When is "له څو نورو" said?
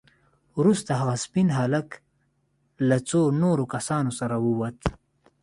2.89-3.63